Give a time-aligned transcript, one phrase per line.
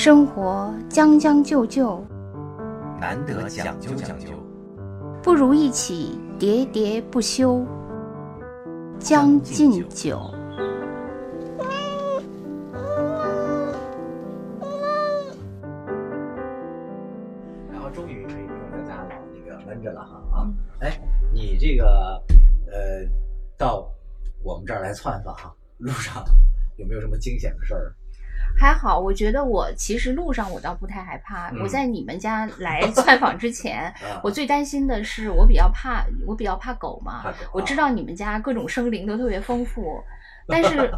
[0.00, 2.00] 生活将将就就，
[3.00, 4.28] 难得讲究讲究，
[5.20, 7.66] 不如一起喋喋不休。
[9.00, 10.20] 将进酒，
[17.72, 20.46] 然后终于可以不用在家老那个闷着了哈啊！
[20.78, 21.00] 哎，
[21.32, 22.22] 你这个
[22.70, 23.04] 呃，
[23.56, 23.90] 到
[24.44, 26.24] 我们这儿来窜访哈，路上
[26.76, 27.92] 有没有什么惊险的事儿？
[28.58, 31.48] 还好，我觉得我其实路上我倒不太害怕。
[31.50, 37.22] 嗯我在你们家来窜访之前， 啊我最担心的是我比较怕，我比较怕狗嘛。
[37.52, 40.02] 我知道你们家各种生灵都特别丰富，
[40.48, 40.90] 但是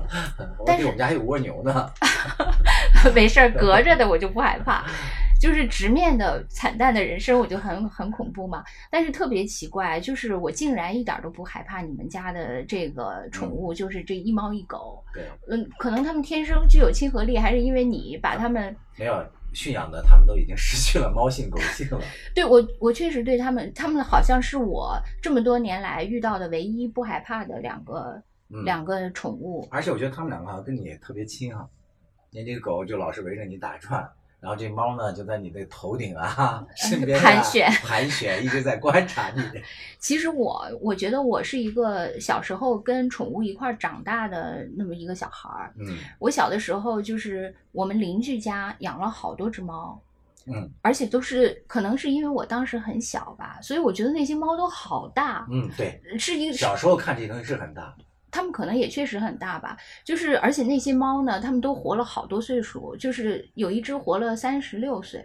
[0.67, 1.91] 但是我们家还有蜗牛呢。
[3.15, 4.85] 没事儿，隔着的我就不害怕。
[5.41, 8.63] 就是直面的惨淡的人生，我就很很恐怖嘛。
[8.91, 15.03] 但是特别奇怪，就是我竟然一点儿都不害怕你们家的这个宠物，就是这一猫一狗。
[15.15, 22.01] 对，嗯，可能它们天生具有亲和力，还是因为你把它们没有驯养的，他们都已经失去了猫性、狗性了。
[22.35, 29.67] 对我，我确实对它们，它们好像是我这么多年来遇到的唯一不害怕的两个、嗯，两个宠物。
[29.71, 31.67] 而且我觉得他们两个好像跟你也特别亲哈。
[32.31, 34.09] 你这个狗就老是围着你打转，
[34.41, 39.43] 然后这猫呢就在你的头顶啊、身边、啊、盘旋盘旋，一直在观察你。
[40.01, 45.75] 其实我我觉得我是一个小时候跟宠物一块儿长大的那么一个小孩儿。
[45.79, 50.01] 嗯我小的时候就是我们邻居家养了好多只猫，
[50.47, 58.05] 嗯而且都是可能是因为我当时很小吧，所以我觉得那些猫都好大，嗯，对，是一个小时候看这些东西是很大的。
[58.31, 65.25] 它们可能也确实很大吧，就是而且那些猫呢，它们都活了好多岁数，就是有一只活了三十六岁，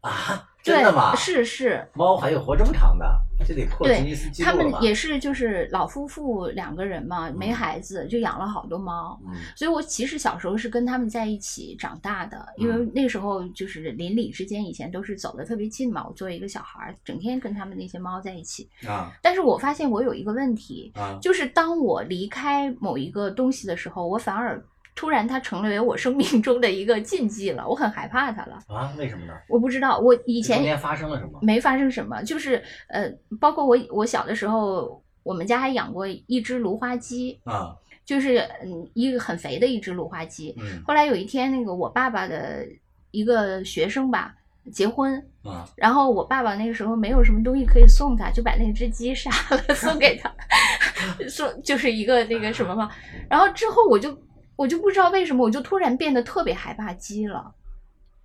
[0.00, 1.14] 啊，真的吗？
[1.14, 3.06] 是是，猫还有活这么长的，
[3.46, 4.82] 这得破对吉尼斯纪录他们？
[4.82, 9.34] 也是就是老夫妇两个人嘛，没嗯孩子就养了好多猫，嗯。
[9.54, 19.12] 所以我其实小时候是跟他们在一起长大的，因为嗯那时候就是邻里之间以前都是走的特别近嘛，我作为一个小孩儿，整天跟他们那些猫在一起，啊。
[19.20, 21.18] 但是我发现我有一个问题，啊。
[21.20, 28.58] 就是当我离开某一个东西的时候，我反而突然它成为我生命中的一个禁忌了，我很害怕它了。
[28.68, 28.92] 啊！
[28.96, 29.32] 为什么呢？
[29.48, 31.38] 我不知道，我以前这中间发生了什么？
[31.42, 33.10] 没发生什么，就是呃，
[33.40, 37.74] 包括我我小的时候，我们家还养过一只芦花鸡，啊
[38.04, 40.54] 就是嗯一个很肥的一只芦花鸡。
[40.58, 42.66] 嗯后来有一天，那个我爸爸的
[43.10, 44.34] 一个学生吧
[44.72, 50.32] 结婚，啊然后我爸爸那个时候没有什么东西可以送他，就把那只鸡杀 了送给他，
[51.28, 52.90] 说就是一个那个什么嘛。
[53.28, 54.16] 然后之后我就
[54.56, 57.54] 我就不知道为什么，我就突然变得特别害怕鸡了。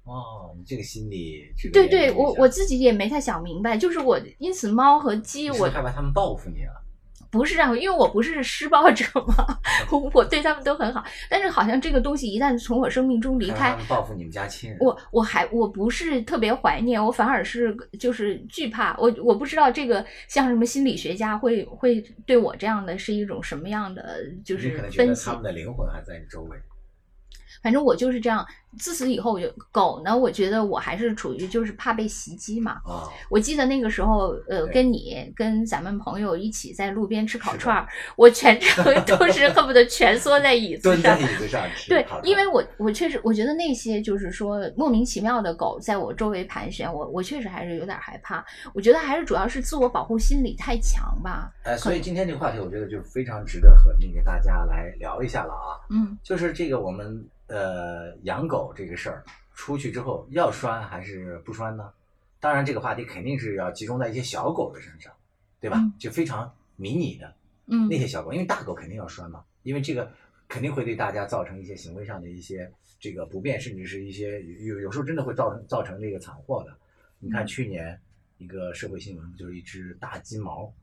[0.04, 6.74] 哦，你这个心理对对，我我自己也没太想明白，就是我因此猫和鸡你是我害怕他们报复你啊？
[7.32, 9.60] 不是这样，因为我不是施暴者嘛，
[9.92, 14.78] 我我对他们都很好，但是好像这个东西一旦从我生命中离开报复你们家亲人。
[14.80, 18.96] 我我还我不是特别怀念，我反而是就是惧怕。
[18.98, 25.34] 我我不知道这个像什么心理学家会会对我这样的是一种什么样的就是你可能觉分析得他。
[25.36, 26.58] 们的灵魂还在你周围。
[27.62, 28.46] 反正我就是这样。
[28.78, 32.74] 自此以后，我就狗呢，我觉得我还是处于就是怕被袭击嘛。
[32.85, 41.38] 啊，我记得那个时候，呃，跟你跟咱们朋友一起在路边吃烤串儿，我全程 都是恨不得蜷缩在椅子上蹲在椅。
[41.38, 48.46] 子上吃对因为我我确实我觉得那些就是说莫名其妙的狗在我周围盘旋，我我确实还是有点害怕。
[48.74, 51.51] 我觉得还是主要是自我保护心理太强吧。
[51.63, 55.80] 哎，所以今天这个话题，我觉得就非常值得和那个大家来聊一下了啊。
[55.90, 61.92] 嗯，就是这个我们呃养狗这个事儿，出去之后要拴还是不拴呢？
[62.40, 65.12] 当然，这个话题肯定是要集中在一些小狗的身上，
[65.59, 65.78] 对吧？
[65.78, 67.34] 嗯就非常迷你的
[67.66, 70.09] 嗯那些小狗，因为大狗肯定要拴嘛，因为这个
[70.48, 76.74] 肯定会对大家造成一些行为上的一些这个不便，甚至是一些有有时候真的会造成造成这个惨祸的。
[77.19, 78.00] 你看嗯去年
[78.38, 80.74] 一个社会新闻，就是一只大金毛，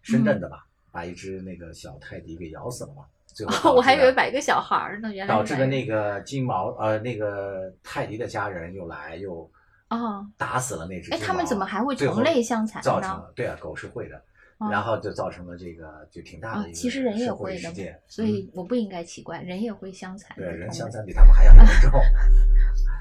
[0.00, 3.04] 深圳的嗯吧，把一只那个小泰迪给咬死了嘛。
[3.34, 9.50] 最后哦， 我还以为摆个小孩儿呢，原来导致的那个金毛呃那个泰迪的家人又来又
[9.90, 11.26] 哦，打死了那只金哎毛。
[11.26, 14.16] 他们怎么还会同类相残造呢成了对啊，狗是会的，
[14.58, 21.90] 哦然后就造成了这个就挺大的啊一，个其实人也会的会事件，，所以嗯我不应该奇怪，人也会相残，对人相残比他们还要严重。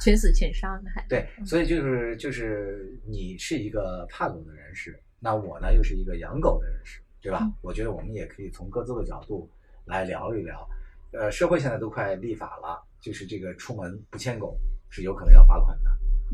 [0.02, 1.06] 群死群伤的还。
[1.08, 7.40] 对，嗯所以就是就是你是一个怕狗的人士，那我呢又是一个养狗的人士，对吧？
[7.44, 9.48] 嗯我觉得我们也可以从各自的角度
[9.86, 10.68] 来聊一聊。
[11.12, 14.58] 呃，社会现在都快立法了，就是这个出门不牵狗
[14.90, 15.90] 是有可能要罚款的，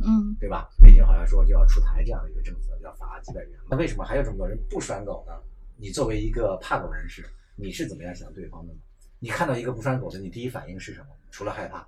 [0.06, 0.70] 嗯对吧？
[0.82, 3.60] 北京好像说就要出台这样的一个政策，要罚几百元。
[3.70, 5.34] 那为什么还有这么多人不拴狗呢？
[5.78, 8.80] 你作为一个怕狗人士，你是怎么样想对方的呢？
[9.20, 11.08] 你看到一个不拴狗的，你第一反应是什么？
[11.32, 11.88] 除了害怕，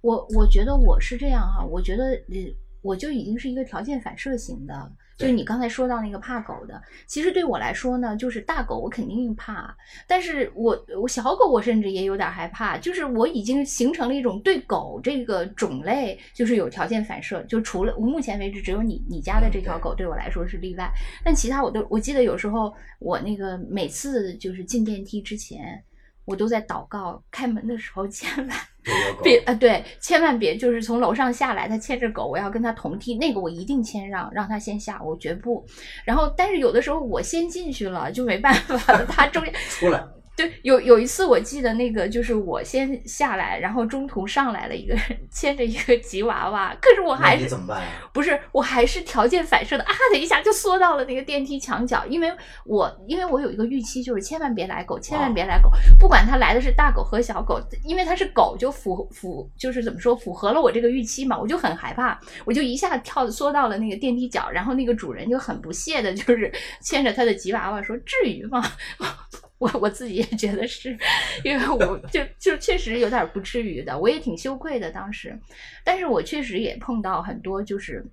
[0.00, 9.76] 我我觉得我是这样哈，我觉得呃，我就已经是一个条件反射型的，就是你刚才说到那个怕狗的，其实对我来说呢，就是大狗我肯定怕，
[10.06, 20.88] 但是我我小狗我甚至也有点害怕，就是我已经形成了一种对狗这个种类就是有条件反射，就除了我目前为止只有你你家的这条狗对我来说是例外，
[21.24, 25.82] 但其他我都我记得有时候我那个每次就是进电梯之前。
[26.24, 28.58] 我都在祷告，开门的时候 千万
[29.22, 35.64] 别啊，对，千万别就是从楼上下来，他牵着狗，我要跟他同梯，那个我一定谦让，让他先下，我绝不。
[36.04, 40.02] 然后，但是有的时候我先进去了，就没办法了，他中间 出来，
[40.38, 45.02] 对，有有一次我记得那个就是我先下来，然后中途上来了一个人
[45.32, 47.88] 牵着一个吉娃娃，可是我还是怎么办呀？
[48.12, 52.32] 不是，我还是条件反射的啊的一下就缩到了那个电梯墙角，因为
[52.64, 55.68] 我因为我有一个预期，就是千万别来狗，千万别来狗，
[55.98, 68.62] 不管它来的是大狗和小狗，因为它是狗，就符符就是怎么说符合了我这个预期嘛，我就很害怕，我就一下跳缩到了那个电梯角，然后那个主人就很不屑的，就是牵着他的吉娃娃说：“至于吗？”
[69.58, 70.96] 我我自己也觉得是，
[71.44, 75.38] 因为我 就就确实有点不至于的，我也挺羞愧的当时，
[75.84, 78.04] 但是我确实也碰到很多就是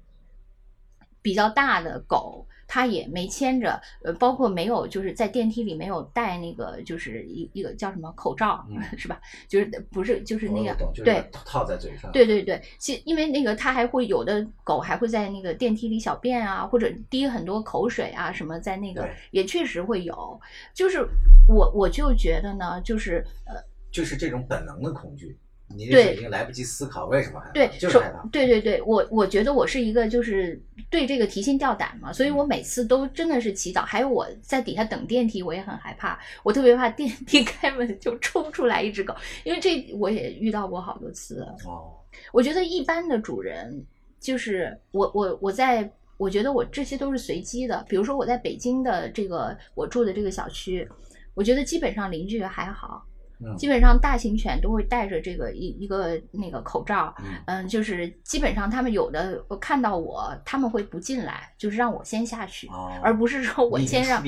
[1.21, 9.19] 比较大的狗，它也没牵着，呃，包括没有就是在电梯里没有戴那个就是一一个叫什么口罩，嗯 是吧？
[9.47, 11.21] 就是不是就是那个对。
[11.31, 12.11] 套套在嘴上。
[12.11, 20.39] 对对对，其因为那个它还会有的狗还会在那个电梯里小便啊，或者滴很多口水啊什么，在那个也确实会有。
[20.73, 21.05] 就是
[21.47, 23.55] 我我就觉得呢，就是呃，
[23.91, 28.23] 就是这种本能的恐惧，你对这已经来不及思考为什么害怕，对，就是害怕。
[28.31, 33.83] 对对对，我我觉得我是一个就是对这个提心吊胆嘛，所以我每次都真的是祈祷。
[33.83, 41.41] 还有我在底下等电梯，我也很害怕，我特别怕电梯 开门就冲出来一只狗，因为这我也遇到过好多次。
[41.65, 41.91] 哦，
[42.31, 43.83] 我觉得一般的主人，
[44.19, 47.83] 就是我我我在，我觉得我这些都是随机的。
[47.89, 50.87] 比如说我在北京的这个我住的这个小区，
[51.33, 53.05] 我觉得基本上邻居还好，
[53.45, 64.21] 嗯基本上大型犬都会戴着这个一一个那个口罩，嗯嗯，就是基本上他们有的看到我，他们会不进来，就是让我先下去，哦，而不是说我先让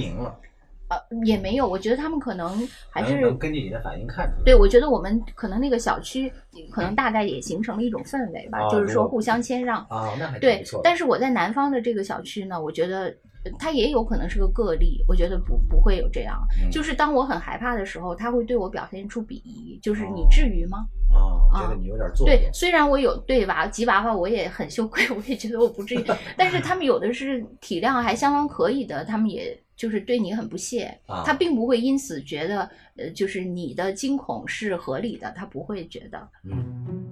[0.89, 4.43] 呃也没有，我觉得他们可能还是能根据你的反应看出来。
[4.45, 6.31] 对，我觉得我们可能那个小区
[6.71, 9.79] 可能大概也形成了一种氛围吧，就是说互相谦让。
[9.89, 13.13] 啊，那还对不错的。，但是我在南方的这个小区呢，我觉得
[13.49, 16.38] 呃它也有可能是个个例，我觉得不不会有这样。
[16.63, 20.85] 嗯就是当我很害怕的时候，他会对我表现出鄙夷，就是你哦至于吗？
[21.09, 26.03] 哦，觉啊得你有点做对，虽然我有对娃吉娃娃，我也很羞愧，我也觉得我不至于，
[26.38, 36.27] 但是他们有的是体量还相当可以的，他们也就是对你很不屑，啊他并不会因此觉得呃，就是你的惊恐是合理的，他不会觉得。
[36.43, 37.05] 嗯，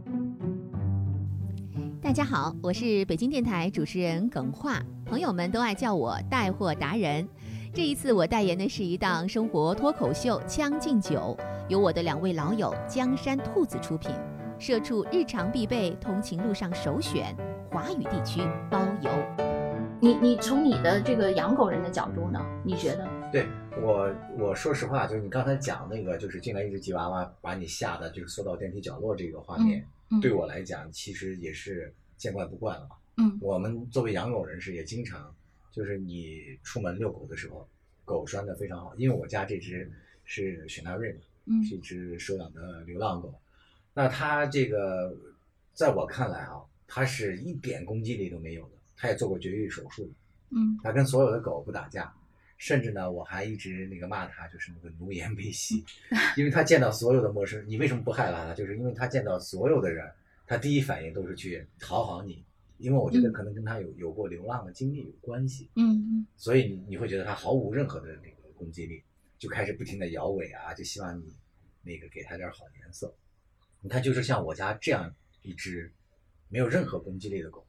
[2.05, 7.27] 大家好，我是北京电台主持人耿化，朋友们都爱叫我带货达人。
[7.73, 11.35] 这一次我代言的是一档生活脱口秀《将进酒》，
[11.67, 14.11] 由我的两位老友江山兔子出品，
[14.59, 17.35] 社畜日常必备，通勤路上首选，
[17.71, 19.09] 华语地区包邮。
[19.99, 23.09] 你你从你的这个养狗人的角度呢，你觉得？
[23.31, 23.47] 对
[23.81, 29.87] 我我说实话，就是你刚才讲那个，就是进来一只吉娃娃把你吓得就是缩到电梯角落这个画面，嗯
[30.21, 32.95] 对我来讲其实也是见怪不怪了嘛。
[33.17, 35.33] 嗯我们作为养狗人士也经常，
[35.71, 37.67] 就是你出门遛狗的时候，
[38.03, 39.91] 狗拴的非常好，因为我家这只
[40.25, 43.33] 是雪纳瑞嘛，嗯是一只收养的流浪狗。
[43.93, 45.15] 那它这个，
[45.73, 48.71] 在我看来啊，它是一点攻击力都没有的。
[48.97, 50.11] 它也做过绝育手术，
[50.49, 52.13] 嗯它跟所有的狗不打架，
[52.57, 55.83] 甚至呢，我还一直那个骂他，就是那个奴颜卑膝，
[56.37, 58.53] 因为他见到所有的陌生人，你为什么不害怕他？
[58.53, 60.09] 就是因为他见到所有的人，
[60.47, 62.43] 他第一反应都是去讨好你，
[62.77, 65.69] 因为我觉得嗯可能跟他有有过流浪的经历有关系。
[65.75, 69.03] 嗯嗯所以你你会觉得他毫无任何的那个攻击力，
[69.37, 71.33] 就开始不停的摇尾啊，就希望你
[71.83, 73.13] 那个给他点好颜色。
[73.81, 75.91] 你看，就是像我家这样一只
[76.49, 77.65] 没有任何攻击力的狗，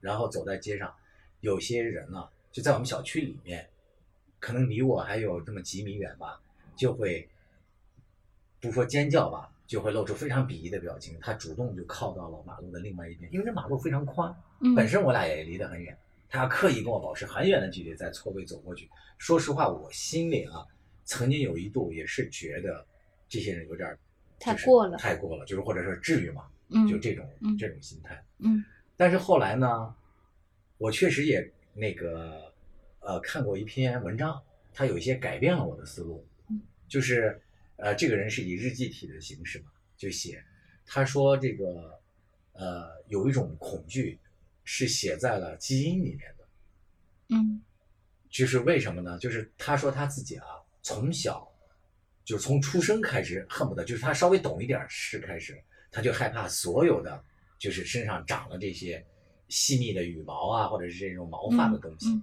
[0.00, 0.94] 然后走在街上，
[1.40, 3.66] 有些人呢、就在我们小区里面，
[4.44, 6.38] 可能离我还有这么几米远吧，
[6.76, 7.26] 就会
[8.60, 11.18] 不说尖叫吧，就会露出非常鄙夷的表情。
[11.18, 15.96] 他主动就靠到了马路的另外一边，因为这马路非常宽，嗯本身我俩也离得很远，
[16.28, 18.86] 他要刻意跟我保持很远的距离，再错位走过去。
[19.16, 20.66] 说实话，我心里啊，
[21.06, 22.84] 曾经有一度也是觉得
[23.26, 23.98] 这些人有点儿
[24.38, 26.44] 就是太过了太过了，就是或者说至于吗？
[26.68, 28.22] 嗯就这种嗯这种心态。
[28.40, 28.62] 嗯
[28.94, 29.94] 但是后来呢，
[30.76, 32.52] 我确实也那个
[33.04, 34.42] 呃看过一篇文章，
[34.72, 37.40] 他有一些改变了我的思路嗯，就是
[37.76, 40.42] 呃这个人是以日记体的形式嘛，就写
[40.86, 42.00] 他说这个
[42.52, 44.18] 呃，有一种恐惧
[44.64, 46.44] 是写在了基因里面的。
[47.30, 47.62] 嗯
[48.30, 49.16] 就是为什么呢？
[49.18, 50.46] 就是他说他自己啊，
[50.82, 51.48] 从小
[52.24, 57.22] 就从出生开始，恨不得就是他稍微懂一点事开始，他就害怕所有的
[57.58, 59.04] 就是身上长了这些
[59.48, 62.08] 细密的羽毛啊，或者是这种毛发的东西。
[62.08, 62.22] 嗯嗯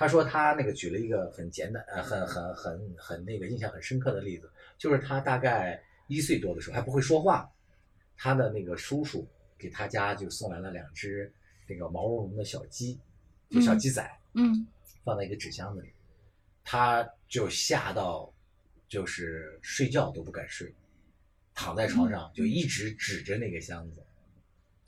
[0.00, 7.46] 他说他那个举了一个很简单呃很很很很那个印象很深刻的例子，就是他大概一岁多的时候还不会说话，
[8.16, 9.28] 他的那个叔叔
[9.58, 11.30] 给他家就送来了两只
[11.68, 12.98] 那个毛茸茸的小鸡，
[13.50, 14.02] 就小鸡仔。
[14.32, 14.66] 嗯
[15.04, 15.92] 放在一个纸箱子里，
[16.64, 18.32] 他就吓到，
[18.88, 20.74] 就是睡觉都不敢睡，
[21.54, 24.02] 躺在床上就一直指着那个箱子，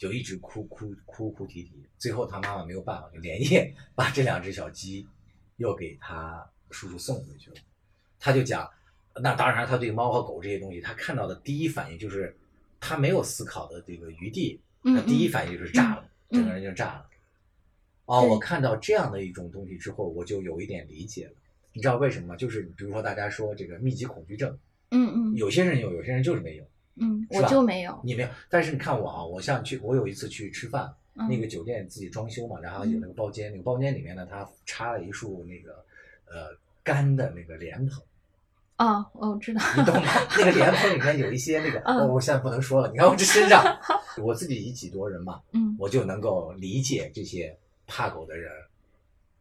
[0.02, 1.70] 就一直哭哭哭哭啼啼。
[1.96, 5.06] 最后他妈妈没有办法，就连夜 把这两只小鸡
[5.58, 7.56] 又给他叔叔送回去了。
[8.18, 8.68] 他就讲，
[9.22, 12.36] 那当然他对猫和狗这些东西，他看到的第一反应就是
[12.80, 17.06] 他没有思考的这个余地，嗯他第一反应就是炸了，嗯整个人就炸了。
[18.06, 21.32] 哦，我看到这样的一种东西之后，我就有一点理解了。
[21.72, 22.36] 你知道为什么吗？
[22.36, 24.58] 就是比如说大家说这个密集恐惧症，
[24.90, 26.64] 嗯嗯有些人有，有些人就是没有。
[26.96, 27.98] 嗯，我就没有。
[28.04, 35.84] 你没有，但是你看我啊，我像去，我有一次去吃饭，嗯那个酒店自己装修嘛，然后有那个包间，那个包间里面呢，它插了一束那个
[36.26, 38.02] 呃干的那个莲蓬，
[38.76, 39.62] 哦，我知道。
[39.76, 40.12] 你懂吗？
[40.38, 43.64] 那个莲蓬里面有一些那个，我现在不能说了，你看我这身上，
[44.18, 47.56] 我自己以己度人嘛，嗯我就能够理解这些
[47.86, 48.52] 怕狗的人，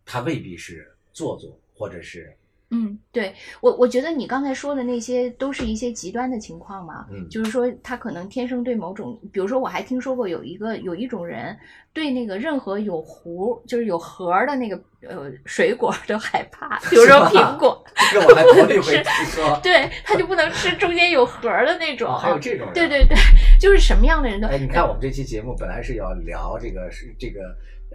[0.05, 2.33] 他未必是做作，或者是
[2.73, 11.55] 嗯，对我我觉得你刚才说的那些都是一些极端的情况嘛，嗯就是说他可能天生对某种，比如说我还听说过有一个有一种人
[11.93, 22.09] 对那个任何有核就是有核的那个呃水果都害怕，比如说苹果， 这个我还头一回是听说，对他就不能吃中间有核的那种。
[22.09, 23.17] 哦还有这种人，对对对，
[23.59, 27.41] 就是什么样的人都哎，你看我们这期节目本来是要聊这个是这个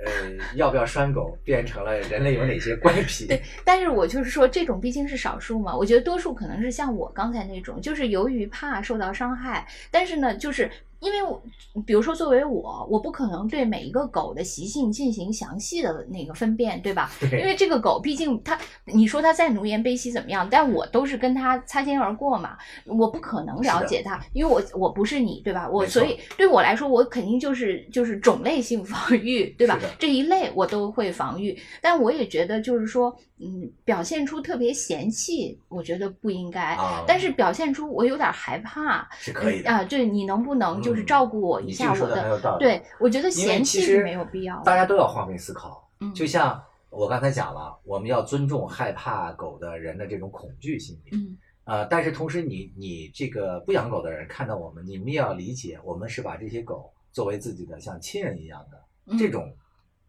[0.04, 0.12] 呃
[0.54, 3.26] 要不要拴狗，变成了人类有哪些怪癖。
[3.26, 5.74] 对，但是我就是说，这种毕竟是少数嘛。
[5.76, 10.70] 我觉得多数可能是像我刚才那种，就是由于怕受到伤害，但是呢，就是
[11.06, 11.40] 因为我，
[11.86, 17.10] 比如说作为我，我不可能对每一个狗的习性进行详细的那个分辨，对吧？
[17.20, 25.68] 对因为这个狗毕竟它，你说它再奴颜卑膝怎么样，但我都是跟它擦肩而过嘛，我不可能了解它，因为我我不是你，对吧？
[25.70, 29.78] 我所以对我来说，我肯定就是就是种类性防御，对吧？
[29.98, 36.74] 这一类我都会防御，但我也觉得就是说，嗯，表现出特别嫌弃，我觉得不应该。
[36.74, 39.70] 啊，但是表现出我有点害怕，是可以的。
[39.70, 42.56] 啊，对你能不能就是嗯照顾我一下我的？
[42.58, 44.64] 对，我觉得嫌弃是没有必要的。
[44.64, 45.86] 大家都要换位思考。
[46.00, 51.16] 嗯就像我刚才讲了，我们要尊重害怕狗的人的这种恐惧心理。
[51.16, 59.52] 嗯呃，但是同时你，你这个不养狗的人看到我们，你们也要理解，我们是把这些狗作为自己的像亲人一样的嗯这种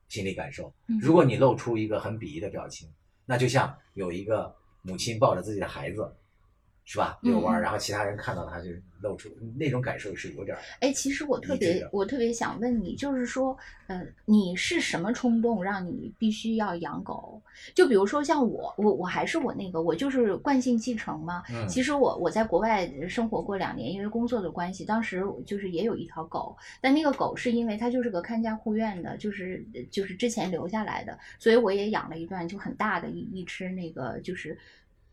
[0.07, 0.71] 心理感受。
[0.87, 2.87] 嗯如果你露出一个很鄙夷的表情，
[3.27, 6.11] 那就像有一个母亲抱着自己的孩子，
[6.89, 7.19] 是吧？
[7.21, 8.69] 遛弯儿，嗯嗯然后其他人看到他就
[9.01, 13.55] 露出那种感受是有点儿哎，其实我特别我特别想问你，就是说，
[13.87, 17.41] 呃，你是什么冲动让你必须要养狗？
[17.75, 21.43] 就比如说像我，我我还是我那个，我就是惯性继承嘛。
[21.51, 34.57] 嗯其实我我在国外生活过两年，因为工作的关系，当时就是也有一条狗，但那个狗是因为它就是个看家护院的，就是就是之前留下来的，所以我也养了一段就很大的一一只那个就是。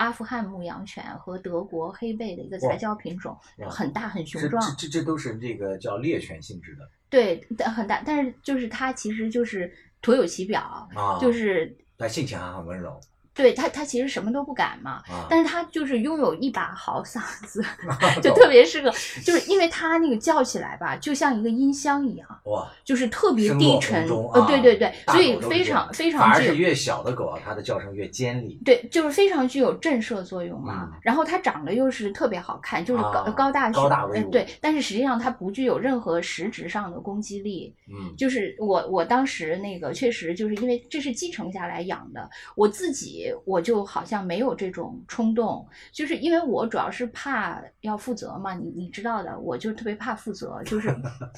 [0.04, 3.34] 阿富汗牧羊犬和德国黑背的一个哇杂交品种，
[3.70, 4.62] 很大很雄壮。
[4.76, 10.60] 这这这都是这个叫猎犬性质的对，但很大，但是就是它其实就是徒有其表，
[10.94, 13.00] 啊，就是但性情还很温柔
[13.34, 17.62] 对它它其实什么都不敢嘛，啊，但是它就是拥有一把好嗓子，
[18.22, 18.90] 就特别适合，
[19.24, 26.50] 就是因为它那个叫起来吧，就像一个音箱一样，哇，就是特别低沉，呃，对对对所以非常非常具有。
[26.50, 28.60] 而且越小的狗啊，它的叫声越尖利。
[28.64, 30.88] 对，就是非常具有震慑作用嘛。
[30.92, 37.74] 嗯然后它长得又是特别好看，就是高、啊高大高大威武呃对，但是实际上它不具有任何实质上的攻击力。
[37.88, 50.88] 嗯，就是我我当时那个确实就是因为这是继承下来养的，我自己我就好像没有这种冲动，就是因为我主要是怕要负责嘛，你你知道的，我就特别怕负责，就是，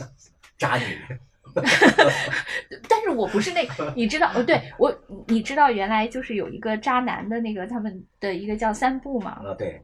[0.57, 0.85] 渣女。
[2.89, 4.95] 但是我不是那，你知道，哦，对我
[5.29, 9.81] 你知道原来就是有一个渣男的那个他们的一个叫三不嘛，啊，对，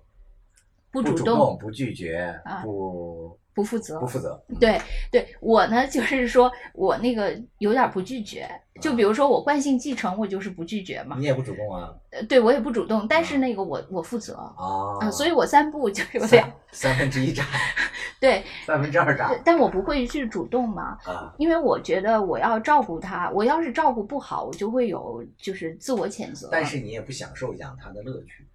[0.91, 4.07] 不不主主动，不拒绝，啊不不负责不。
[4.07, 4.43] 负责。
[4.61, 4.81] 对
[5.11, 8.49] 对，我呢就是说我那个有点不拒绝，
[8.81, 11.17] 就比如说我惯性继承，我就是不拒绝嘛。
[11.19, 14.55] 你也不主动啊呃对我也不主动，但是那个我我负责啊
[15.01, 17.45] 啊，所以我三步就有三两三分之一炸，
[18.21, 21.35] 对，三分之二炸但我不会去主动嘛，啊。
[21.39, 26.49] 因为我觉得我要照顾他，我要是照顾不好，我就会有就是自我谴责。
[26.53, 28.47] 但是你也不享受养他的乐趣，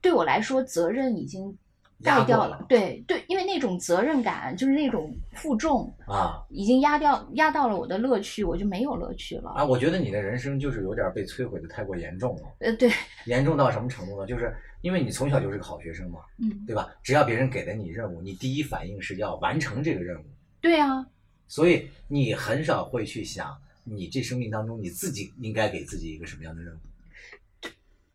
[0.00, 1.56] 对我来说，责任已经
[2.04, 9.50] 压掉了对对，因为那种责任感就是那种负重，啊已经压掉压到了我的乐趣，我就没有乐趣了。
[9.50, 9.64] 啊！
[9.64, 12.90] 我觉得你的人生就是有点被摧毁的太过严重了，呃，对，
[13.26, 14.26] 严重到什么程度呢？
[14.26, 16.88] 就是因为你从小就是个好学生嘛，嗯，对吧？
[17.02, 20.24] 只要别人给了你任务，你第一反应是要完成这个任务，
[20.60, 21.06] 对啊，
[21.48, 23.54] 所以你很少会去想
[23.84, 26.78] 你这生命当中你自己应该给自己一个什么样的任务。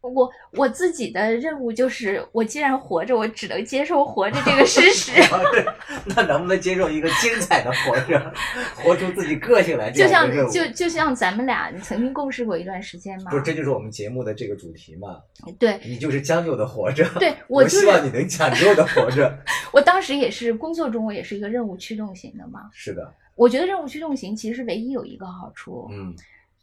[0.09, 5.11] 我我自己的任务就是，我既然活着，我只能接受活着这个事实。
[5.51, 5.65] 对，
[6.05, 8.33] 那能不能接受一个精彩的活着，
[8.75, 9.91] 活出自己个性来？
[9.91, 15.17] 就像就就像咱们俩曾经共事过一段时间嘛不，是，这就是我们节目的这个主题嘛？
[15.59, 17.07] 对你就是将就的活着。
[17.19, 19.37] 对，我就是希望你能讲究的活着。
[19.71, 22.69] 我当时也是工作中，我也是一个任务驱动型的嘛。
[22.73, 26.15] 是的，我觉得任务驱动型其实唯一有一个好处，嗯，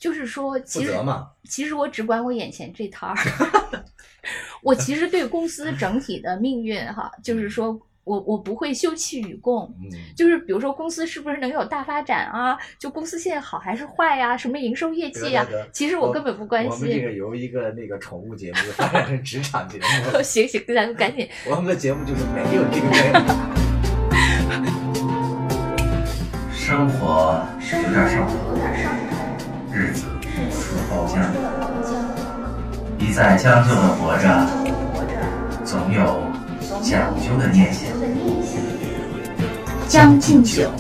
[0.03, 0.93] 就是说，其实。
[1.49, 3.17] 其实我只管我眼前这摊儿，
[4.63, 9.65] 我其实对公司整体的命运哈，就是说我我不会休戚与共。
[9.83, 12.57] 嗯，就是比如说公司是不是能有大发展啊？
[12.79, 17.03] 就公司现在好还是坏呀、什么营收业绩呀、得得得其实我根本不关我们这。
[17.03, 21.29] 个由一个那个宠物节目发展成职场节目， 行行，咱们赶紧。
[21.51, 22.97] 我们的节目就是没有定位。
[26.55, 28.52] 生活有点上头，
[29.75, 30.03] 日子
[30.51, 31.25] 出了包浆，
[32.99, 34.47] 一再将就的活着，
[35.65, 36.23] 总有
[36.83, 37.89] 讲究的念想。
[39.89, 40.71] 将进酒，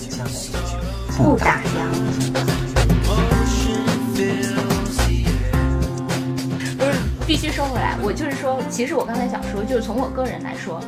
[1.16, 1.66] 不打烊。
[3.02, 3.12] 不
[3.46, 3.72] 是，
[7.26, 7.96] 必须收回来。
[8.02, 10.82] 我就是说，其实我刚才想说，就是从我个人来说，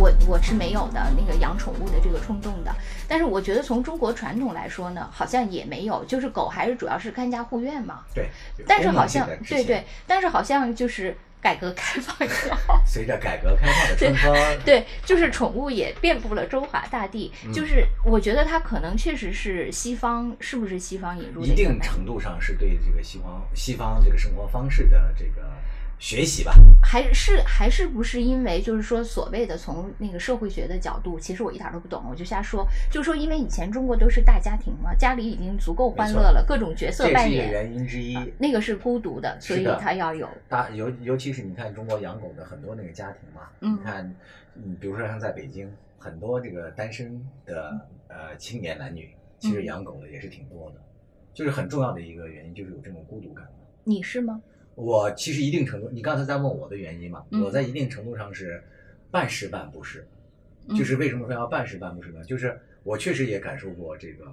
[0.00, 2.74] 我我是没有的那个养宠物的这个冲动的。
[3.06, 8.00] 但是我觉得从中国传统来说呢，好像也没有，就是狗还是主要是看家护院嘛。
[8.14, 8.30] 对，
[8.66, 12.80] 但是好像对对，但是好像就是改革开放以后。
[12.86, 17.32] 随着改革开放的春风，对，就是宠物也遍布了中华大地。
[17.44, 25.52] 嗯就是我觉得它可能确实是西方，是不是西方引入的一定程度上是对这个西方西方这个生活方式的这个
[26.00, 26.52] 学习吧。
[26.82, 32.66] 还是还是不是因为就是说所谓的从那个社会学的角度，其实我一点都不懂，我就瞎说。
[32.90, 38.16] 就是说，因为以前中国都是大家庭嘛，家里已经足够欢乐了，各种角色扮演，原因之一。
[38.38, 40.26] 那个是孤独的，所以是的它要有。
[40.48, 44.14] 大尤尤其是你看中国养狗的很多那个家庭嘛，嗯你看，
[44.56, 50.80] 嗯，比如说像在北京，很多这个单身的呃青年男女，其实嗯养狗的也是挺多的，
[51.34, 53.46] 就是很重要的一个原因就是有这种孤独感。
[53.84, 54.40] 你是吗？
[54.80, 57.42] 我其实一定程度，你刚才在问我的原因嘛，嗯。
[57.42, 58.62] 我在一定程度上是
[59.10, 60.06] 半是半不是，
[60.68, 60.76] 嗯。
[60.76, 62.24] 就是为什么说要半是半不是呢？
[62.24, 64.24] 就是我确实也感受过这个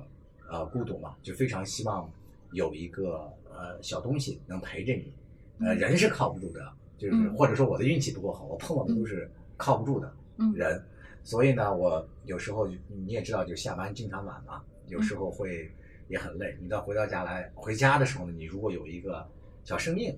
[0.50, 2.10] 呃孤独嘛，就非常希望
[2.54, 5.14] 有一个呃小东西能陪着你，
[5.60, 5.78] 呃嗯。
[5.78, 6.62] 人是靠不住的，
[6.98, 7.34] 就是、嗯。
[7.36, 10.54] 或者说我的运气不够好，我碰到的都是靠不住的嗯。
[10.54, 10.82] 人，
[11.24, 15.70] 所以呢，我有时候就你也知道，就下班经常晚嘛，有时候会
[16.08, 16.58] 也很累。
[16.62, 19.28] 你到回到家来，回家的时候呢，你如果有一个
[19.66, 20.18] 小生命，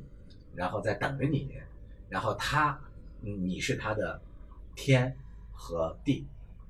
[0.56, 1.58] 然后在等着你，
[2.10, 2.80] 然后他，
[3.22, 4.22] 嗯你是他的
[4.76, 5.16] 天
[5.52, 6.28] 和地，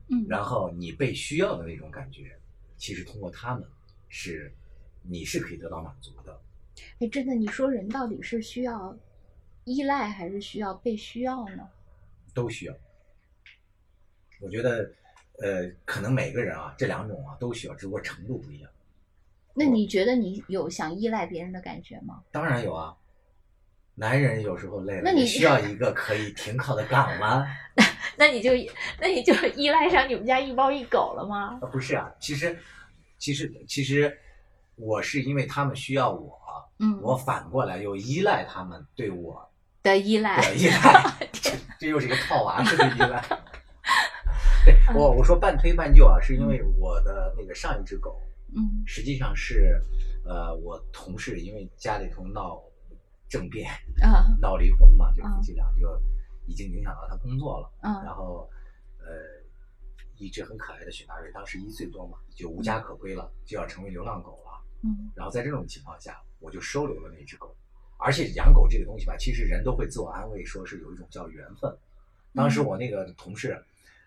[0.10, 2.38] 嗯然后你被需要的那种感觉，
[2.78, 3.68] 其实通过他们
[4.08, 4.54] 是
[5.04, 6.40] 你是可以得到满足的。
[7.00, 8.98] 哎，真的，你说人到底是需要
[9.66, 11.70] 依赖还是需要被需要呢？
[12.34, 12.76] 都需要。
[14.42, 14.90] 我觉得，
[15.42, 18.72] 呃，可能每个人啊，这两种啊都需要，只不过程度不一样。
[19.54, 22.24] 那你觉得你有想依赖别人的感觉吗？
[22.32, 22.96] 当然有啊，
[24.00, 27.46] 男人有时候累了，那你也需要一个可以停靠的港湾。
[28.18, 28.52] 那你就
[29.00, 31.60] 那你就依赖上你们家一猫一狗了吗？
[31.62, 32.58] 啊，不是啊，其实，
[33.18, 34.18] 其实，其实，
[34.76, 36.38] 我是因为他们需要我，
[36.80, 39.50] 嗯，我反过来又依赖他们对我
[39.84, 40.38] 的依赖。
[40.42, 43.24] 的依赖，这 这又是一个套娃式的依赖。
[44.66, 48.18] 对我我说半推半就啊，是因为我的那个上一只狗，
[48.56, 49.82] 嗯实际上是，
[50.26, 52.62] 呃，我同事因为家里头闹
[53.30, 56.02] 政变，啊闹离婚嘛，就嗯夫妻俩就
[56.48, 57.72] 已经影响到他工作了。
[57.82, 58.50] 嗯然后，
[58.98, 59.06] 呃，
[60.18, 64.60] 一只很可爱的雪纳瑞，当时一岁多嘛，就无家可归了，就要成为流浪狗了。
[64.82, 67.56] 嗯然后在这种情况下，我就收留了那只狗。
[68.02, 71.78] 而且养狗这个东西吧，其实人都会自我安慰，说是有一种叫缘分。
[72.34, 73.62] 当时我那个同事，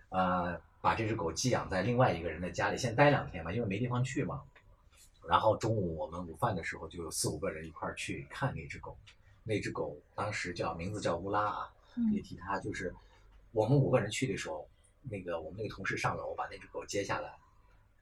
[0.08, 4.42] 呃，把这只狗寄养在另外一个人的家里，先待两天嘛，因为没地方去嘛。
[5.28, 8.96] 然后中午我们午饭的时候，就有四五个人一块儿去看那只狗。
[9.44, 12.94] 那只狗当时叫名字叫乌拉啊，嗯也提它就是
[13.50, 14.68] 我们五个人去的时候，
[15.02, 17.34] 那个我们那个同事上楼把那只狗接下来，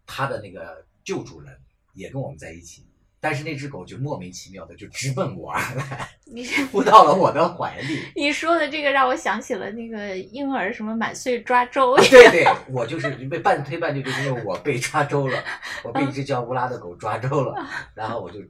[0.06, 1.58] 它的那个旧主人
[1.94, 2.84] 也跟我们在一起，
[3.20, 8.00] 但是那只狗就莫名其妙的就直奔我而来， 你扑到了我的怀里。
[8.16, 15.44] 你说的这个让我想起了那个婴儿什么满岁抓周， 对对，我就是被半推半就，就是因为我被抓周了，
[15.84, 17.54] 我被一只叫乌拉的狗抓周了，
[17.94, 18.40] 然后我就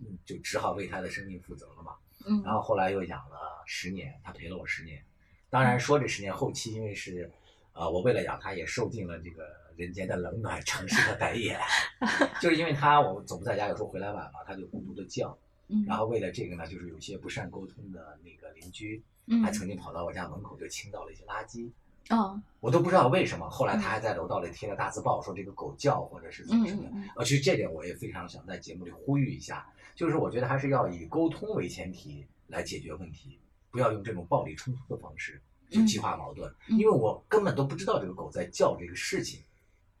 [0.00, 1.92] 嗯就只好为它的生命负责了嘛。
[2.26, 5.02] 嗯然后后来又养了十年，它陪了我十年。
[5.48, 7.30] 当然说这十年后期，因为是
[7.72, 9.44] 呃我为了养它，也受尽了这个
[9.78, 11.58] 人间的冷暖、城市的白眼，
[12.42, 15.36] 就是因为它我总不在家，有时候回来晚了，它就孤独的叫。
[15.70, 21.70] 嗯然后为了这个呢，就是有些不善沟通的那个邻居，嗯还曾经跑到我家门口就倾倒了一些垃圾。
[22.10, 26.90] 哦我都不知道为什么，后来他还在楼道里贴了大字报，说这个狗叫或者是怎嗯么什么的。
[27.16, 29.64] 呃，其实这点我也非常想在节目里呼吁一下，
[29.94, 33.38] 就是我觉得还是要以沟通为前提来解决问题，
[33.70, 35.38] 不要用这种暴力冲突的方式
[35.68, 36.50] 就激化矛盾。
[36.68, 39.42] 嗯因为我根本都不知道这个狗在叫这个事情，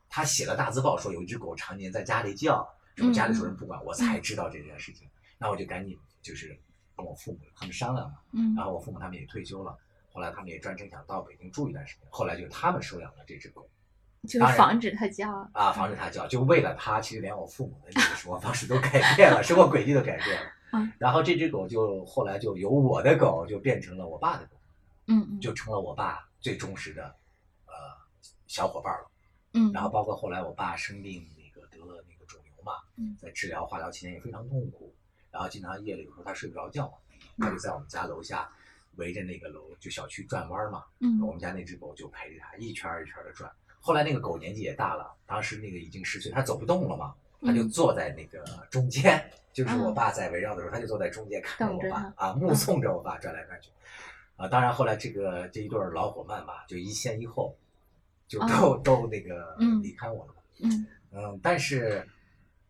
[0.08, 5.08] 他写了大字报说有一只狗常年在家里叫，什么家里主人不管，我才知道这件事情。
[5.38, 6.58] 那我就赶紧就是
[6.96, 9.76] 跟我父母他们商量嘛，嗯然后我父母他们也退休了，
[10.12, 13.68] 后来他们也专程想到北京住一段时间，后来就他们收养了这只狗
[14.26, 15.30] 就是防止它叫。
[15.52, 20.52] 啊，防止它叫，就为了它，其实连我父母的这个生活方式都改变了，生活轨迹都改变了。
[20.72, 24.56] 嗯然后这只狗就后来就由我的狗就变成了我爸的狗，
[25.06, 27.04] 嗯嗯就成了我爸最忠实的
[27.66, 27.72] 呃
[28.46, 29.08] 小伙伴了。
[29.52, 34.94] 嗯，然后包括后来我爸生病那个得了那个肿瘤嘛嗯，在治疗化疗期间也非常痛苦，
[35.30, 36.94] 然后经常夜里有时候他睡不着觉嘛，
[37.38, 38.50] 他就在我们家楼下
[38.96, 43.50] 围着那个楼就小区转弯嘛，嗯我们家那只狗就陪着他一圈儿一圈的转。
[43.80, 53.70] 后来那个狗年纪也大了，当时那个已经十岁，它走不动了嘛，它就嗯坐在那个中间，就是我嗯爸在围绕的时候，它就坐在中间看着我爸啊，目送着我爸转来转去。
[54.36, 57.56] 啊，当然后来这个这一对儿老伙伴吧，就一前一后，
[58.28, 60.42] 就都、都那个嗯离开我了嘛。
[60.60, 62.06] 嗯嗯，但是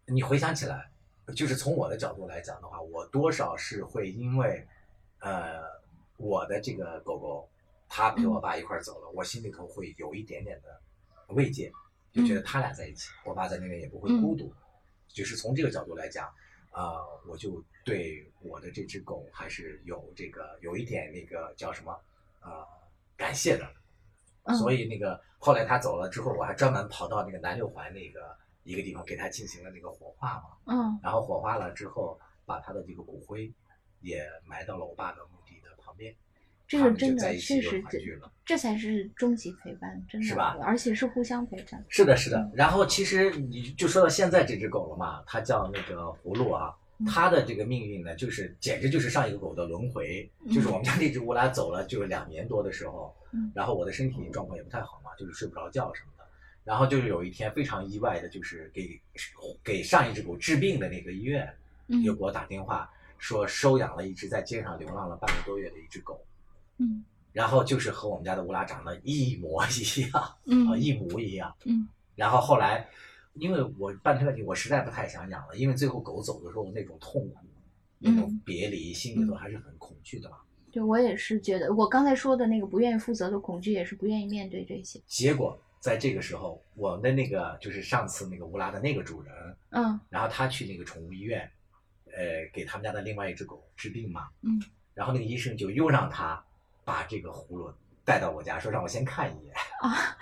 [0.07, 0.89] 你回想起来，
[1.35, 4.67] 就是从我的角度来讲的话，我多少是会因为，
[5.19, 5.61] 呃，
[6.17, 7.49] 我的这个狗狗，
[7.89, 10.81] 它陪我爸一块儿走了，我心里头会有一点点的
[11.35, 11.73] 慰藉，
[12.13, 14.53] 就觉得他俩在一起，我爸在那边也不会孤独。
[15.09, 16.29] 就是从这个角度来讲，
[16.71, 21.99] 啊、我就对我的这只狗还是有这个有一点那个叫什么，
[22.43, 22.65] 呃，
[23.17, 23.69] 感谢的。
[24.49, 30.45] 嗯所以那个后来他走了之后，我还专门跑到那个南六环那个一个地方给他进行了那个火化嘛。
[30.67, 33.53] 嗯然后火化了之后，把他的这个骨灰
[34.01, 36.15] 也埋到了我爸的墓地的旁边。
[36.67, 38.31] 这个真的在一起就确实这。
[38.45, 41.83] 这才是终极陪伴，真的是吧而且是互相陪伴。
[41.89, 42.53] 是的，是的嗯。
[42.55, 50.29] 然后其实你就说到现在这只狗了嘛，它叫那个葫芦啊嗯，它的这个命运呢，就是简直就是上一个狗的轮回。
[50.53, 56.25] 就是我们家那只乌拉走了，就是两年多的时候嗯，然后我的身体状况也不太好嘛，就是睡不着觉什么的。
[56.65, 59.01] 然后就是有一天非常意外的，就是给
[59.63, 61.49] 给上一只狗治病的那个医院，
[61.87, 66.21] 嗯又给我打电话说收养了一只在街上流浪了半个多月的一只狗，
[66.79, 70.11] 嗯然后就是和我们家的乌拉长得一模一样。
[70.13, 71.55] 啊，嗯一模一样。
[71.65, 72.89] 嗯，然后后来，
[73.39, 77.39] 因为我半推半就，我实在不太想养了，因为最后狗走的时候那种痛苦，
[77.99, 80.37] 那种嗯别离，心里头还是很恐惧的嘛。
[80.71, 85.01] 对我也是觉得，我刚才说的那个不愿意负责的恐惧，也是不愿意面对这些。
[85.07, 89.33] 结果在这个时候，我们的那个就是上次那个乌拉的那个主人，
[89.71, 91.51] 嗯然后他去那个宠物医院，
[92.07, 94.29] 呃，给他们家的另外一只狗治病嘛。
[94.43, 94.61] 嗯。
[94.93, 96.45] 然后那个医生就又让他
[96.85, 97.73] 把这个葫芦
[98.05, 99.55] 带到我家，说让我先看一眼。
[99.81, 100.17] 啊。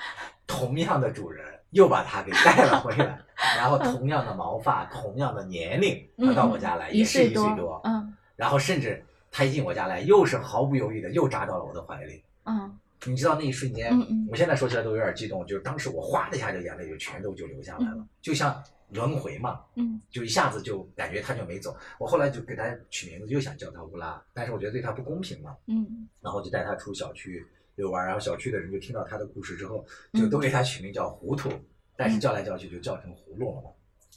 [0.46, 3.18] 同样的主人又把它给带了回来，
[3.56, 7.80] 然后同样的毛发，同样的年龄，他到我家来也是一岁多。
[7.84, 8.14] 嗯。
[8.34, 12.22] 然后甚至他一进我家来，又是毫不犹豫的又扎到了我的怀里。
[12.44, 12.78] 嗯。
[13.04, 13.92] 你知道那一瞬间，
[14.30, 20.00] 我现在说起来都有点激动，就是当时我哗的一下就眼泪就全都就流下来了，就像轮回嘛，嗯。
[20.10, 21.76] 就一下子就感觉他就没走。
[21.98, 26.08] 我后来就给他取名字，又想叫他乌拉，但是我觉得对他不公平嘛，嗯。
[26.22, 31.50] 然后就带他出小区遛弯儿，然后小区的人就听到他的故事之后，就都给他取名叫糊涂，
[31.96, 33.70] 但是叫来叫去就叫成葫芦了嘛。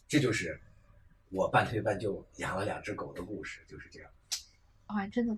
[0.08, 0.60] 这就是
[1.30, 4.10] 我半推半就养了两只狗的故事，就是这样。
[4.88, 5.36] 哇，真的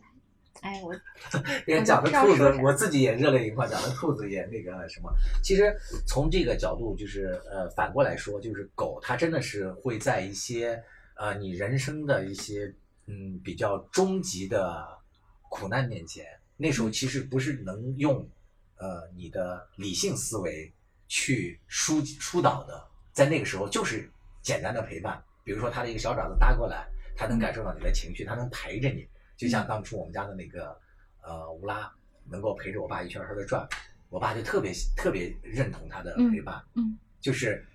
[0.53, 0.93] 太，哎我
[1.65, 5.11] 人讲的兔子，我自己也热泪盈眶，讲的兔子也那个什么。
[5.43, 5.75] 其实
[6.07, 10.81] 从这个角度，就是呃，反过来说，就是狗它真的是会在一些
[11.15, 12.73] 呃你人生的一些
[13.07, 14.87] 嗯比较终极的
[15.49, 16.25] 苦难面前，
[16.61, 18.29] 那时候其实不是能用
[18.75, 20.71] 呃你的理性思维
[21.07, 24.07] 去疏疏导的，在那个时候就是
[24.43, 30.79] 简单的陪伴，比如说他的一个小爪子搭过来，他能感受到你的情绪，他能陪着你，就像当初我们家的那个
[31.23, 31.91] 呃乌拉
[32.29, 33.67] 能够陪着我爸一圈圈的转，
[34.09, 37.65] 我爸就特别特别认同他的陪伴，嗯，就是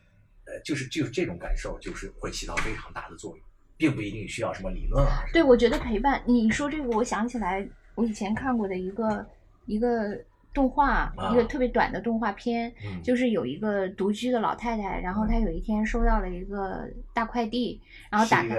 [0.45, 3.45] 呃就是就是这种感受，就是会起到非常大的作用，
[3.77, 5.25] 并不一定需要什么理论啊。
[5.33, 9.27] 对，我觉得陪伴，你说这个，我想起来我以前看过的一个
[9.67, 10.17] 一个
[10.55, 18.57] 动画，啊一个特别短的动画片，嗯就是有一个独居的老太太，然后她有一天收到了一个大快递，然后打开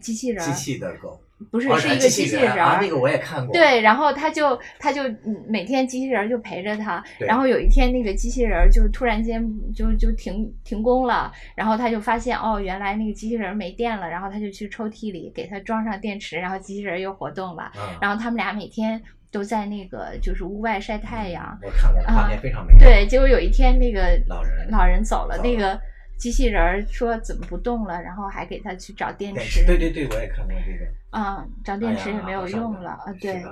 [0.00, 3.52] 机器人儿机器的狗，不是哦是一个机器人那个我也看过。
[3.52, 9.42] 对，然后他就他就嗯每天机器人儿就陪着他，然后有一天那个机器人儿就突然间
[9.74, 19.00] 就就停停工了，然后他就发现哦原来那个机器人儿没电了，然后他就去抽屉里给它装上电池，然后机器人儿又活动了，嗯，然后他们俩每天
[19.30, 25.80] 都在那个就是屋外晒太阳，我看过，啊画面非常美。，对，结果有一天那个老人老人走了那个
[26.20, 30.86] 机器人儿说怎么不动了，然后还给他去找电电池，对对对，我也看过这个。
[31.08, 33.42] 啊、找电池也没有用了啊，对。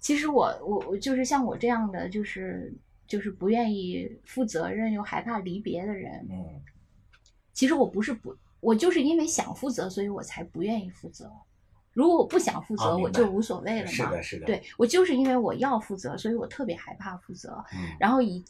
[0.00, 2.72] 其实我我我就是像我这样的，就是
[3.06, 6.26] 就是不愿意负责任又害怕离别的人。
[6.30, 6.62] 嗯，
[7.52, 11.30] 其实我不是不，我就是因为想负责，所以我才不愿意负责。
[11.92, 13.90] 如果我不想负责，啊我就无所谓了嘛。
[13.92, 17.62] 是的，是的。，对我就是因为我要负责，所以我特别害怕负责。
[17.74, 18.42] 嗯，然后以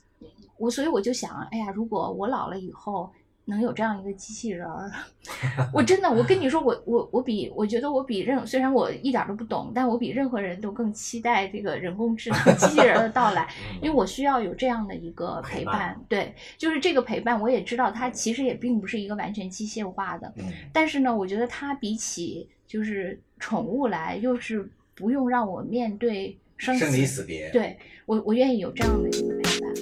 [0.56, 3.12] 我，所以我就想，哎呀，如果我老了以后
[3.46, 4.90] 能有这样一个机器人儿，
[5.72, 13.42] 我真的，我跟你说，我我我比我觉得我比任虽然我一点都不懂，但我比任何人都更期待这个人工智能机器人的到来，
[13.74, 16.00] 嗯因为我需要有这样的一个陪陪伴。
[16.08, 27.76] 对，就是这个陪伴，我也知道它其实也并不是一个完全机械化的，嗯，但是呢，我觉得它比起就是宠物来，又是不用让我面对生生离死别。，对
[28.06, 29.74] 我，我愿意有这样的一个陪伴。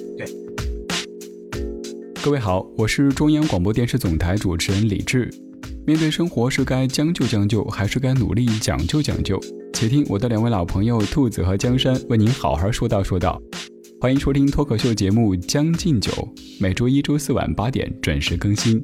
[2.23, 5.29] 各位好，我是中央广播电视总台主持人李志。
[5.85, 9.37] 面对生活，是该将就将就，还是该努力讲究讲究？
[9.73, 13.41] 且听我的两位老朋友兔子和江山为您好好说道说道。
[13.99, 16.11] 欢迎收听脱口秀节目《将进酒》，
[16.61, 18.81] 每周一、周四晚八点准时更新。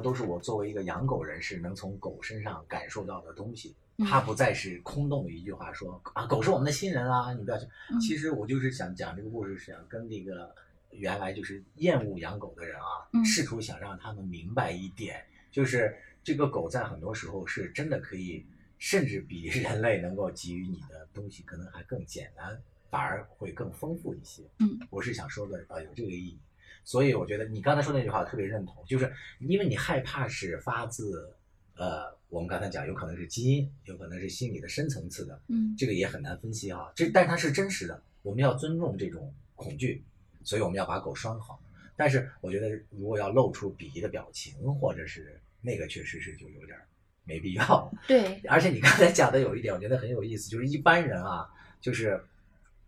[0.00, 3.74] 多，都是我作为一个养狗人士能从狗身上感受到的东西。
[3.98, 7.66] 嗯它不再是空洞的一句话说啊，狗是我们的亲人啊，你不要去。
[7.90, 10.54] 嗯其实我就是想讲这个故事，是想跟这个
[10.90, 18.44] 原来就是厌恶养狗的人啊，嗯试图想让他们明白一点，就是这个狗在很多时候是真的可以，
[18.76, 24.42] 甚至比人类能够给予你的东西可能还更简单，反而会更丰富一些。
[24.58, 26.38] 嗯，我是想说的啊，有这个意义。
[26.86, 31.34] 所以我觉得你刚才说那句话我特别认同，就是因为你害怕是发自
[31.74, 36.92] 呃，我们刚才讲有可能是基因，有可能是心理的深层次的，嗯这个也很难分析啊。
[36.94, 40.02] 这但是它是真实的，我们要尊重这种恐惧，
[40.44, 41.60] 所以我们要把狗拴好。
[41.96, 46.86] 但是我觉得如果要露出鄙夷的表情，或者是那个，确实是就有点儿
[47.24, 47.92] 没必要。
[48.06, 52.22] 对， 而且你刚才讲的有一点，我觉得很有意思，就是一般人啊，就是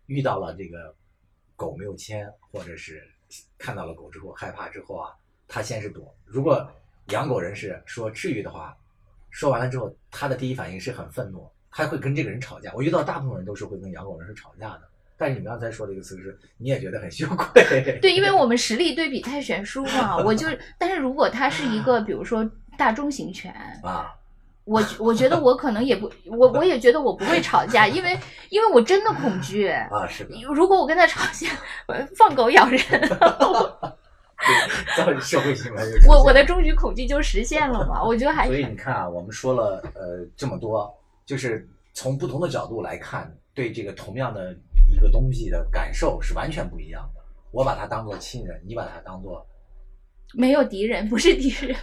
[0.05, 0.95] 遇到了这个
[1.55, 3.05] 狗没有牵，或者是
[3.57, 5.11] 看到了狗之后害怕之后啊，
[5.47, 6.13] 他先是躲。
[6.25, 6.69] 如果
[7.07, 8.75] 养狗人士说治愈的话，
[9.29, 12.71] 说完了之后，他的第一反应是很愤怒，他会跟这个人吵架。
[12.73, 14.81] 我遇到大部分人都是会跟养狗人士吵架的。
[15.17, 17.99] 但是你们刚才说的一个词是，你也觉得很羞愧。
[18.01, 24.15] 对，因为我们实力对比太悬殊嘛，我就，但是如果他是一个，比如说大中型犬，啊，
[24.69, 28.15] 我我觉得我可能也不，我我也觉得我不会吵架，因为
[28.49, 29.67] 因为我真的恐惧。
[29.67, 31.49] 啊，是的，如果我跟他吵架，
[32.15, 33.07] 放狗咬人，对，
[34.95, 35.83] 到底社会行为。
[36.07, 38.03] 我我的终极恐惧就实现了嘛？
[38.03, 44.55] 我觉得还所以是你看啊，我们说了呃这么多，就是从不同的角度来看，对这个同样的
[44.87, 47.21] 一个东西的感受是完全不一样的。
[47.51, 49.43] 我把它当做亲人，你把它当做
[50.35, 51.75] 没有敌人，不是敌人，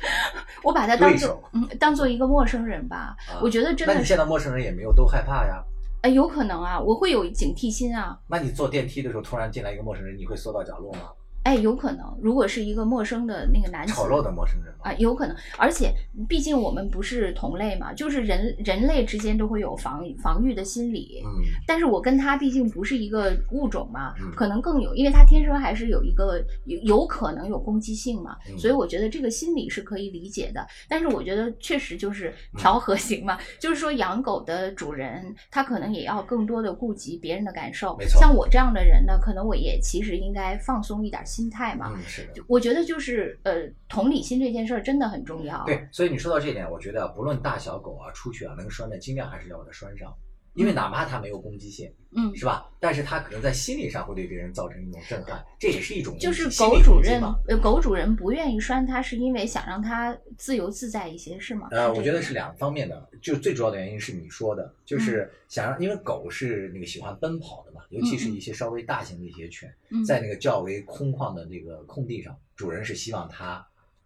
[0.66, 3.16] 我把他当做嗯当做一个陌生人吧。
[3.30, 3.38] 啊。
[3.40, 5.62] 我觉得真的是那你见到陌生人也没有都害怕呀？
[6.02, 8.18] 哎，有可能啊，我会有警惕心啊。
[8.28, 11.10] 那你坐电梯的时候突然进来一个陌生人，你会缩到角落吗？
[11.46, 14.74] 哎，有可能，如果是一个陌生的那个男子，丑陋的陌生人？
[14.82, 15.94] 啊，有可能，而且
[16.28, 21.22] 毕竟我们不是同类嘛，就是人人类之间都会有防防御的心理。
[21.24, 21.30] 嗯，
[21.64, 30.66] 但是我跟他毕竟不是一个物种嘛，嗯可能更有，因为他天生还是有一个有有可能有攻击性嘛，嗯所以我觉得这个心理是可以理解的。
[30.88, 38.04] 但是我觉得确实就是嗯调和型嘛，就是说养狗的主人他可能也要更多的顾及别人的感受没。
[38.06, 41.92] 错像我这样的人呢，可能我也其实应该放松一点心态嘛。
[41.94, 42.42] 嗯，是的。
[42.48, 45.62] 我觉得就是呃，同理心这件事儿真的很重要。
[45.66, 50.12] 对，所以你说到这一点，我觉得不论大小狗啊，出去啊能拴的，尽量还是要把它拴上，
[50.56, 52.66] 因为哪怕它没有攻击性，嗯，是吧？
[52.80, 57.22] 但是它可能在心理上会对别人造成一种震撼，这也是一种就是狗主人
[57.62, 61.68] 狗主人不愿意拴它，是因为想让它自由自在一些，是吗？
[61.70, 70.02] 呃，我觉得是两方面的，就最主要的原因是你说的，嗯就是想让，因为狗是那个喜欢奔跑的嘛，尤其是一些稍微大型的一些犬，嗯。
[70.04, 73.64] 在那个较为空旷的那个空地上，主人是希望它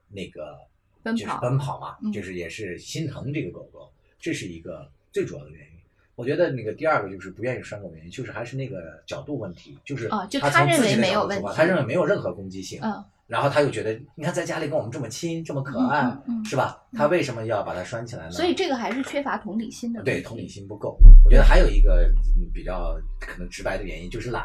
[0.08, 0.58] 那个
[1.04, 1.40] 就是奔跑。
[1.40, 2.10] 奔跑嘛，嗯。
[2.10, 5.79] 就是也是心疼这个狗狗，这是一个最主要的原因。
[6.20, 16.76] 我觉得那个第二个就是不愿意拴狗的原因，就是还是那个角度问题，就是哦就他他认为从自己的没有问题角度出发他认为没有任何攻击性，嗯然后他又觉得，你看在家里跟我们这么亲，这么可爱，嗯嗯嗯是吧？
[16.94, 18.30] 他为什么要把它拴起来呢？
[18.32, 20.02] 所以这个还是缺乏同理心的。
[20.02, 20.98] 对同理心不够。
[21.24, 24.44] 我觉得还有一个嗯比较可能直白的原因就是懒，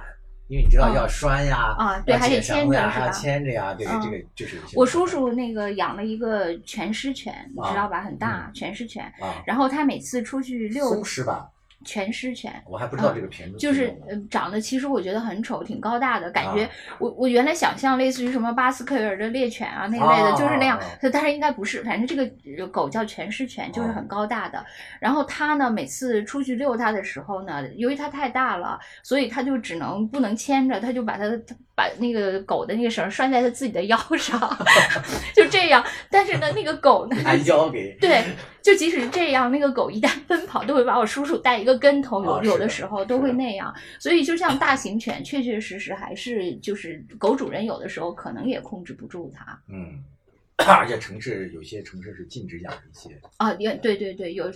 [0.49, 8.03] 因为你知道啊要拴呀，啊对还得牵着还要牵着呀，这个嗯这个就是我叔叔那个养了一个全狮犬，你知道吧？
[8.03, 9.03] 很大嗯全狮犬。
[9.19, 11.49] 啊，然后他每次出去遛松狮吧，
[11.83, 16.69] 全狮犬，我还不知道这个品种，就是呃长得其实我觉得很丑，挺高大的感觉啊。
[16.99, 20.79] 我我原来想象类似于什么巴斯克尔的猎犬啊那类的，啊就是那样
[21.11, 21.83] 但是应该不是。
[21.83, 22.23] 反正这个
[22.57, 24.65] 呃狗叫全狮犬，就是很高大的。
[24.99, 34.39] 然后它呢，每次出去遛它的时候呢，由于它太大了，所以它就只能不能牵着，它就把它它把那个狗的那个绳拴在它自己的 腰上，
[35.35, 35.83] 就这样。
[36.09, 38.23] 但是呢，那个狗呢，把腰给对，
[38.65, 43.71] 就即使是这样，那个狗一旦 奔跑，都会把我叔叔带一个跟头，有、有的时候都会那样。
[43.99, 50.03] 所以就像大型犬，确确实实还是就是狗主人有的时候可能也控制不住它嗯，
[50.67, 53.53] 而且城市有些城市是禁止养一些啊。
[53.53, 54.51] 也对对对，有，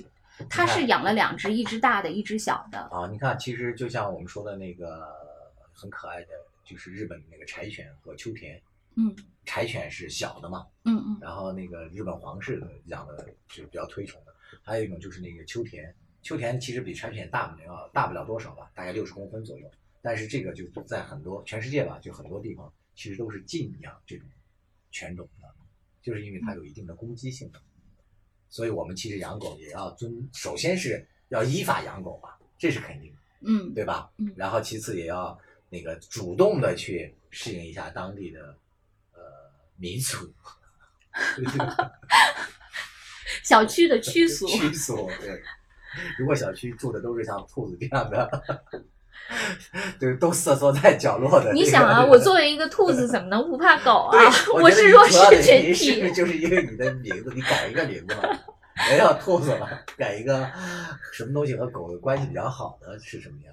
[0.50, 2.80] 他是养了两只，一只大的，一只小的。
[2.92, 3.08] 啊。
[3.12, 5.08] 你看，其实就像我们说的那个
[5.72, 6.30] 很可爱的，
[6.66, 8.60] 就是日本的那个柴犬和秋田。
[8.96, 9.16] 嗯
[9.50, 11.18] 柴犬是小的嘛，嗯嗯。
[11.20, 19.68] 然后那个日本皇室的养的是比较推崇的，还有一种就是那个秋田，秋田其实比柴犬大不了大不了多少吧，大概六十公分左右，
[20.04, 24.28] 但是这个就在很多全世界吧，就很多地方其实都是禁养这种
[24.92, 25.48] 犬种的，
[26.04, 27.60] 就是因为它有一定的攻击性的，
[28.50, 34.12] 所以我们其实养狗也要遵，首先是要依法养狗吧，这是肯定的，嗯对吧？
[34.18, 34.32] 嗯。
[34.38, 35.36] 然后其次也要
[35.72, 38.56] 那个主动的去适应一下当地的呃
[39.80, 40.32] 民俗。
[43.44, 44.46] 小区的区俗。
[44.48, 45.42] 区俗对。
[46.20, 48.44] 如果小区住的都是像兔子这样的，
[50.00, 51.52] 对，都瑟缩在角落的。
[51.52, 54.18] 你想啊，我作为一个兔子，怎么能不怕狗啊？，
[54.54, 56.16] 我是弱势群原因是不是体。
[56.16, 58.22] 就是因为你的名字，你改一个名字嘛，
[58.88, 60.50] 别叫兔子了，改一个
[61.12, 63.52] 什么东西和狗关系比较好的是什么呀？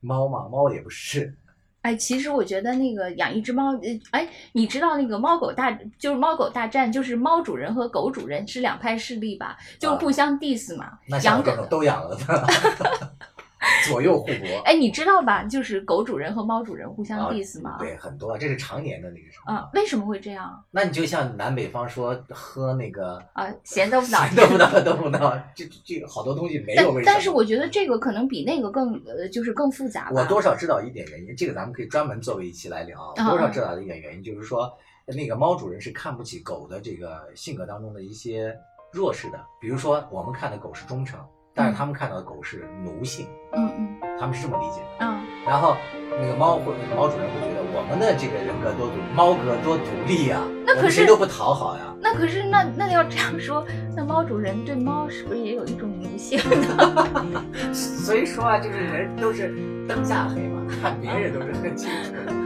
[0.00, 1.34] 猫嘛，猫也不是。
[1.82, 10.98] 哎，其实我觉得那个养一只猫，呃，哎，你知道那个猫狗大就是猫狗大战，就是猫主人和狗主人是两派势力吧，就啊互相 diss 嘛。
[11.06, 12.48] 那养狗都养了的，
[13.88, 14.62] 左右互搏。
[14.64, 15.44] 哎，你知道吧？
[15.44, 17.76] 就是狗主人和猫主人互相啊 diss 吗？
[17.78, 19.52] 对，很多，这是常年的那个什么。
[19.52, 23.46] 啊，为什么会这样那你就像南北方说喝那个啊？
[23.64, 25.18] 咸豆腐脑咸豆腐脑豆腐脑，
[25.54, 27.02] 这这这好多东西没有为什么。
[27.04, 30.10] 但但是我觉得这个可能比那个更呃，就是更复杂。
[30.14, 33.12] 我多少知道一点原因，这个咱们可以专门作为一期来聊。
[33.16, 34.72] 嗯多少知道一点原因就是说，
[35.06, 38.56] 那个猫主人是看不起狗的这个性格当中的一些
[38.92, 41.20] 弱势的，比如说我们看的狗是忠诚，
[41.54, 45.06] 但是他们看到的狗是奴性，嗯嗯他们是这么理解的。
[45.06, 45.74] 嗯然后
[46.20, 51.94] 那个猫会猫主人会觉得我们的这个人格多独，猫格多独立呀、那可是谁都不讨好呀。
[51.98, 53.64] 那可是那那要这样说，
[53.96, 56.38] 那猫主人对猫是不是也有一种奴性
[56.76, 57.42] 呢？
[57.72, 59.48] 所以说啊，就是人都是
[59.88, 62.12] 灯下黑嘛， 看别人都是很清楚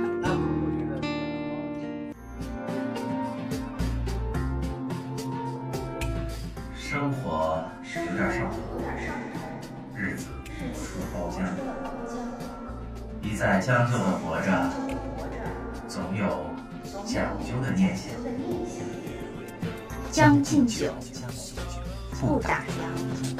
[13.64, 14.70] 将就的活着，
[15.88, 16.44] 总有
[17.06, 18.12] 讲究的念想。
[20.10, 20.92] 将进酒，
[22.20, 23.33] 不打烊。